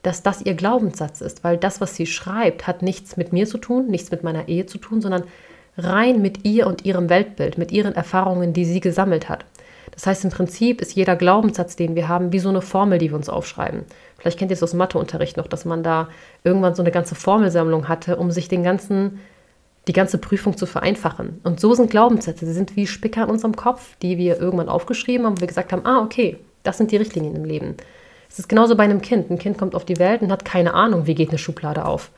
[0.03, 1.43] dass das ihr Glaubenssatz ist.
[1.43, 4.67] Weil das, was sie schreibt, hat nichts mit mir zu tun, nichts mit meiner Ehe
[4.67, 5.23] zu tun, sondern
[5.77, 9.45] rein mit ihr und ihrem Weltbild, mit ihren Erfahrungen, die sie gesammelt hat.
[9.91, 13.09] Das heißt, im Prinzip ist jeder Glaubenssatz, den wir haben, wie so eine Formel, die
[13.09, 13.83] wir uns aufschreiben.
[14.25, 16.09] Vielleicht kennt ihr es aus Matheunterricht noch, dass man da
[16.43, 19.19] irgendwann so eine ganze Formelsammlung hatte, um sich den ganzen,
[19.87, 21.41] die ganze Prüfung zu vereinfachen.
[21.43, 22.43] Und so sind Glaubenssätze.
[22.43, 25.71] Sie sind wie Spicker in unserem Kopf, die wir irgendwann aufgeschrieben haben, wo wir gesagt
[25.71, 27.75] haben, ah, okay, das sind die Richtlinien im Leben.
[28.27, 29.29] Es ist genauso bei einem Kind.
[29.29, 32.09] Ein Kind kommt auf die Welt und hat keine Ahnung, wie geht eine Schublade auf.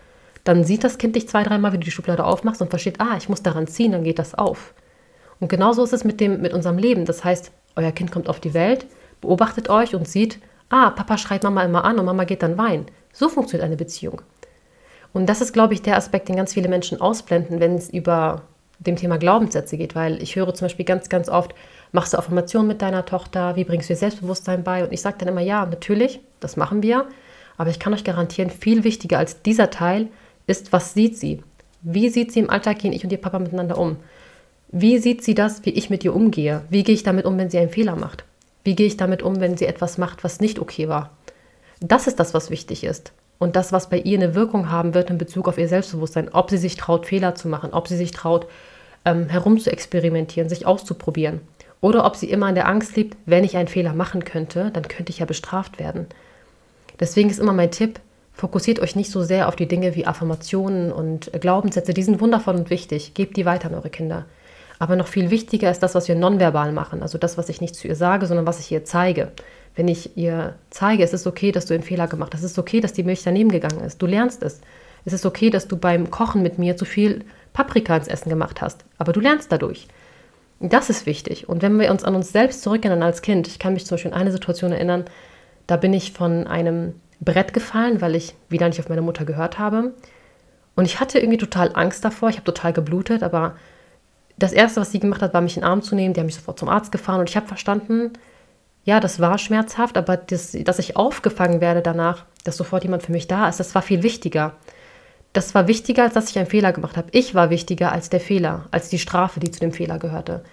[0.46, 3.18] Dann sieht das Kind dich zwei, dreimal, wie du die Schublade aufmachst und versteht, ah,
[3.18, 4.74] ich muss daran ziehen, dann geht das auf.
[5.42, 7.04] Und genauso ist es mit, dem, mit unserem Leben.
[7.04, 8.86] Das heißt, euer Kind kommt auf die Welt,
[9.20, 12.86] beobachtet euch und sieht, ah, Papa schreit Mama immer an und Mama geht dann weinen.
[13.14, 14.22] So funktioniert eine Beziehung.
[15.14, 18.44] Und das ist, glaube ich, der Aspekt, den ganz viele Menschen ausblenden, wenn es über
[18.80, 21.56] dem Thema Glaubenssätze geht, weil ich höre zum Beispiel ganz, ganz oft,
[21.92, 24.84] machst du Affirmationen mit deiner Tochter, wie bringst du ihr Selbstbewusstsein bei?
[24.84, 27.06] Und ich sage dann immer, ja, natürlich, das machen wir,
[27.58, 30.10] aber ich kann euch garantieren, viel wichtiger als dieser Teil
[30.46, 31.42] ist, was sieht sie?
[31.82, 33.98] Wie sieht sie im Alltag gehen ich und ihr Papa miteinander um?
[34.70, 36.62] Wie sieht sie das, wie ich mit ihr umgehe?
[36.70, 38.26] Wie gehe ich damit um, wenn sie einen Fehler macht?
[38.68, 41.12] Wie gehe ich damit um, wenn sie etwas macht, was nicht okay war?
[41.80, 43.14] Das ist das, was wichtig ist.
[43.40, 46.50] Und das, was bei ihr eine Wirkung haben wird in Bezug auf ihr Selbstbewusstsein, ob
[46.50, 48.46] sie sich traut, Fehler zu machen, ob sie sich traut,
[49.06, 51.40] ähm, herum zu experimentieren, sich auszuprobieren.
[51.80, 54.90] Oder ob sie immer in der Angst lebt, wenn ich einen Fehler machen könnte, dann
[54.90, 56.06] könnte ich ja bestraft werden.
[57.00, 58.02] Deswegen ist immer mein Tipp,
[58.34, 62.56] fokussiert euch nicht so sehr auf die Dinge wie Affirmationen und Glaubenssätze, die sind wundervoll
[62.56, 64.26] und wichtig, gebt die weiter an eure Kinder.
[64.80, 67.76] Aber noch viel wichtiger ist das, was wir nonverbal machen, also das, was ich nicht
[67.76, 69.32] zu ihr sage, sondern was ich ihr zeige.
[69.76, 72.60] Wenn ich ihr zeige, es ist okay, dass du einen Fehler gemacht hast, es ist
[72.60, 74.62] okay, dass die Milch daneben gegangen ist, du lernst es.
[75.06, 78.62] Es ist okay, dass du beim Kochen mit mir zu viel Paprika ins Essen gemacht
[78.62, 79.88] hast, aber du lernst dadurch.
[80.60, 81.48] Das ist wichtig.
[81.48, 84.12] Und wenn wir uns an uns selbst zurückerinnern als Kind, ich kann mich zum Beispiel
[84.12, 85.06] an eine Situation erinnern,
[85.68, 89.60] da bin ich von einem Brett gefallen, weil ich wieder nicht auf meine Mutter gehört
[89.60, 89.94] habe.
[90.76, 92.30] Und ich hatte irgendwie total Angst davor.
[92.30, 93.56] Ich habe total geblutet, aber
[94.38, 96.14] das Erste, was sie gemacht hat, war, mich in den Arm zu nehmen.
[96.14, 98.14] Die haben mich sofort zum Arzt gefahren und ich habe verstanden,
[98.84, 103.12] ja, das war schmerzhaft, aber das, dass ich aufgefangen werde danach, dass sofort jemand für
[103.12, 104.54] mich da ist, das war viel wichtiger.
[105.34, 107.10] Das war wichtiger, als dass ich einen Fehler gemacht habe.
[107.12, 110.44] Ich war wichtiger als der Fehler, als die Strafe, die zu dem Fehler gehörte.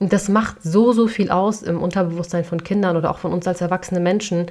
[0.00, 3.46] Und das macht so, so viel aus im Unterbewusstsein von Kindern oder auch von uns
[3.46, 4.46] als erwachsene Menschen.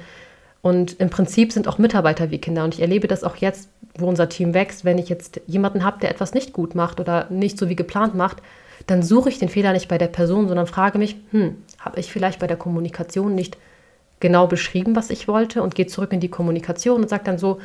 [0.62, 2.64] Und im Prinzip sind auch Mitarbeiter wie Kinder.
[2.64, 4.84] Und ich erlebe das auch jetzt, wo unser Team wächst.
[4.84, 8.14] Wenn ich jetzt jemanden habe, der etwas nicht gut macht oder nicht so wie geplant
[8.14, 8.38] macht,
[8.86, 12.10] dann suche ich den Fehler nicht bei der Person, sondern frage mich, hm, habe ich
[12.10, 13.56] vielleicht bei der Kommunikation nicht
[14.20, 17.60] genau beschrieben, was ich wollte und gehe zurück in die Kommunikation und sage dann so,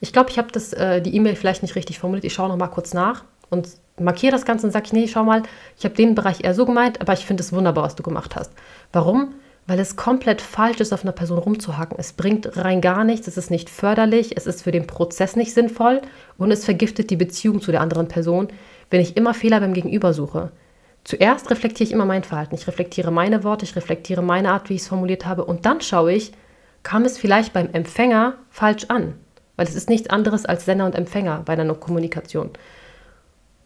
[0.00, 2.68] ich glaube, ich habe äh, die E-Mail vielleicht nicht richtig formuliert, ich schaue noch mal
[2.68, 5.42] kurz nach und markiere das Ganze und sage, nee, schau mal,
[5.78, 8.36] ich habe den Bereich eher so gemeint, aber ich finde es wunderbar, was du gemacht
[8.36, 8.52] hast.
[8.92, 9.34] Warum?
[9.66, 11.98] Weil es komplett falsch ist, auf einer Person rumzuhacken.
[11.98, 15.52] Es bringt rein gar nichts, es ist nicht förderlich, es ist für den Prozess nicht
[15.52, 16.02] sinnvoll
[16.38, 18.48] und es vergiftet die Beziehung zu der anderen Person,
[18.90, 20.52] wenn ich immer Fehler beim Gegenüber suche.
[21.02, 22.54] Zuerst reflektiere ich immer mein Verhalten.
[22.54, 25.80] Ich reflektiere meine Worte, ich reflektiere meine Art, wie ich es formuliert habe und dann
[25.80, 26.32] schaue ich,
[26.82, 29.14] kam es vielleicht beim Empfänger falsch an?
[29.56, 32.50] Weil es ist nichts anderes als Sender und Empfänger bei einer Kommunikation.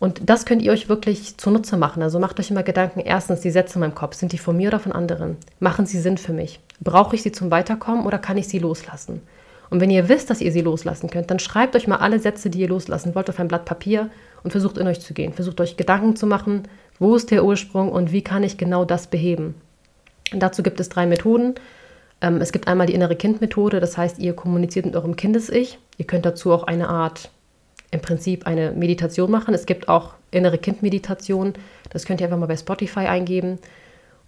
[0.00, 2.02] Und das könnt ihr euch wirklich zunutze machen.
[2.02, 4.68] Also macht euch immer Gedanken, erstens, die Sätze in meinem Kopf, sind die von mir
[4.68, 5.36] oder von anderen?
[5.60, 6.58] Machen sie Sinn für mich?
[6.80, 9.20] Brauche ich sie zum Weiterkommen oder kann ich sie loslassen?
[9.68, 12.48] Und wenn ihr wisst, dass ihr sie loslassen könnt, dann schreibt euch mal alle Sätze,
[12.48, 14.10] die ihr loslassen wollt, auf ein Blatt Papier
[14.42, 15.34] und versucht in euch zu gehen.
[15.34, 16.62] Versucht euch Gedanken zu machen,
[16.98, 19.54] wo ist der Ursprung und wie kann ich genau das beheben.
[20.32, 21.56] Und dazu gibt es drei Methoden.
[22.22, 25.78] Ähm, es gibt einmal die innere Kind-Methode, das heißt, ihr kommuniziert mit eurem Kindes-Ich.
[25.98, 27.30] Ihr könnt dazu auch eine Art
[27.90, 29.54] im Prinzip eine Meditation machen.
[29.54, 31.54] Es gibt auch innere Kind-Meditation.
[31.90, 33.58] Das könnt ihr einfach mal bei Spotify eingeben.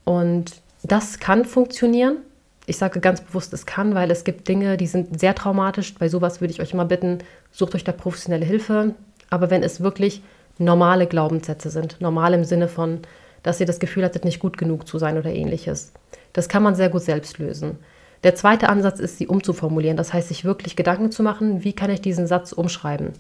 [0.05, 2.18] Und das kann funktionieren.
[2.66, 5.94] Ich sage ganz bewusst, es kann, weil es gibt Dinge, die sind sehr traumatisch.
[5.94, 7.18] Bei sowas würde ich euch immer bitten,
[7.51, 8.94] sucht euch da professionelle Hilfe.
[9.31, 10.22] Aber wenn es wirklich
[10.59, 13.01] normale Glaubenssätze sind, normal im Sinne von,
[13.42, 15.92] dass ihr das Gefühl hattet, nicht gut genug zu sein oder ähnliches,
[16.33, 17.79] das kann man sehr gut selbst lösen.
[18.25, 19.97] Der zweite Ansatz ist, sie umzuformulieren.
[19.97, 23.13] Das heißt, sich wirklich Gedanken zu machen, wie kann ich diesen Satz umschreiben.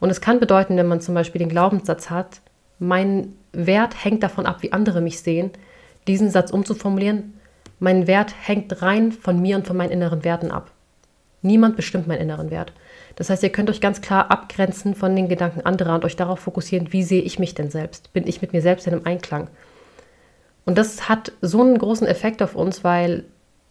[0.00, 2.40] Und es kann bedeuten, wenn man zum Beispiel den Glaubenssatz hat,
[2.78, 5.50] mein Wert hängt davon ab, wie andere mich sehen,
[6.06, 7.34] diesen Satz umzuformulieren,
[7.80, 10.70] mein Wert hängt rein von mir und von meinen inneren Werten ab.
[11.42, 12.72] Niemand bestimmt meinen inneren Wert.
[13.14, 16.40] Das heißt, ihr könnt euch ganz klar abgrenzen von den Gedanken anderer und euch darauf
[16.40, 18.12] fokussieren, wie sehe ich mich denn selbst?
[18.12, 19.48] Bin ich mit mir selbst in einem Einklang?
[20.64, 23.24] Und das hat so einen großen Effekt auf uns, weil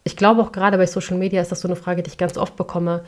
[0.07, 2.37] ich glaube auch gerade bei Social Media ist das so eine Frage, die ich ganz
[2.37, 3.03] oft bekomme.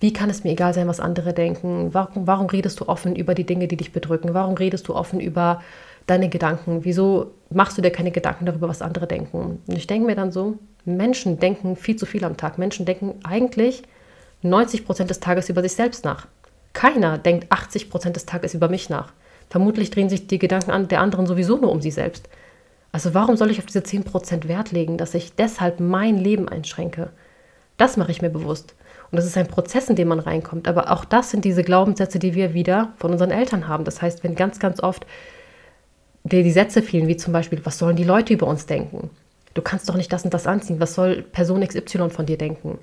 [0.00, 1.94] Wie kann es mir egal sein, was andere denken?
[1.94, 4.34] Warum, warum redest du offen über die Dinge, die dich bedrücken?
[4.34, 5.62] Warum redest du offen über
[6.06, 6.84] deine Gedanken?
[6.84, 9.60] Wieso machst du dir keine Gedanken darüber, was andere denken?
[9.66, 12.58] Und ich denke mir dann so, Menschen denken viel zu viel am Tag.
[12.58, 13.84] Menschen denken eigentlich
[14.42, 16.26] 90 Prozent des Tages über sich selbst nach.
[16.74, 19.12] Keiner denkt 80 Prozent des Tages über mich nach.
[19.48, 22.28] Vermutlich drehen sich die Gedanken der anderen sowieso nur um sie selbst.
[22.92, 26.48] Also warum soll ich auf diese 10 Prozent Wert legen, dass ich deshalb mein Leben
[26.48, 27.10] einschränke?
[27.78, 28.74] Das mache ich mir bewusst.
[29.10, 30.68] Und das ist ein Prozess, in den man reinkommt.
[30.68, 33.84] Aber auch das sind diese Glaubenssätze, die wir wieder von unseren Eltern haben.
[33.84, 35.06] Das heißt, wenn ganz, ganz oft
[36.24, 39.10] dir die Sätze fielen, wie zum Beispiel, was sollen die Leute über uns denken?
[39.54, 40.80] Du kannst doch nicht das und das anziehen.
[40.80, 42.78] Was soll Person XY von dir denken?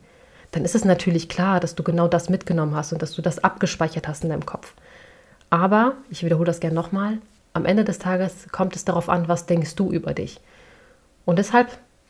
[0.51, 3.43] Dann ist es natürlich klar, dass du genau das mitgenommen hast und dass du das
[3.43, 4.73] abgespeichert hast in deinem Kopf.
[5.49, 7.19] Aber, ich wiederhole das gerne nochmal,
[7.59, 10.39] am Ende des Tages kommt es darauf an, was denkst du über dich.
[11.25, 11.69] Und deshalb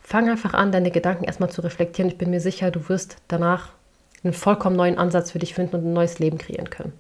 [0.09, 2.09] Fang einfach an, deine Gedanken erstmal zu reflektieren.
[2.09, 3.69] Ich bin mir sicher, du wirst danach
[4.23, 6.93] einen vollkommen neuen Ansatz für dich finden und ein neues Leben kreieren können.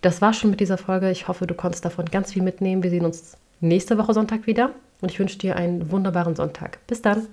[0.00, 1.12] Das war schon mit dieser Folge.
[1.12, 2.82] Ich hoffe, du konntest davon ganz viel mitnehmen.
[2.82, 6.84] Wir sehen uns nächste Woche Sonntag wieder und ich wünsche dir einen wunderbaren Sonntag.
[6.88, 7.28] Bis dann.